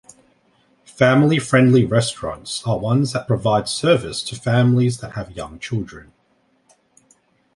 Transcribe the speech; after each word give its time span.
Family 0.95 1.37
friendly 1.37 1.85
restaurants 1.85 2.65
are 2.65 2.79
ones 2.79 3.13
that 3.13 3.27
provide 3.27 3.67
service 3.69 4.23
to 4.23 4.35
families 4.35 4.97
that 4.99 5.11
have 5.11 5.33
young 5.37 5.59
children. 5.59 6.11